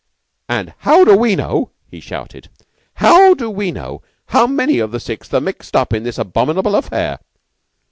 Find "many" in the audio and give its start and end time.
4.47-4.79